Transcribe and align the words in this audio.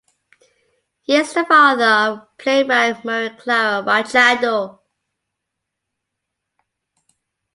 He 1.03 1.13
is 1.15 1.31
the 1.33 1.45
father 1.45 1.85
of 1.85 2.37
playwright 2.39 3.05
Maria 3.05 3.37
Clara 3.39 3.83
Machado. 3.83 4.81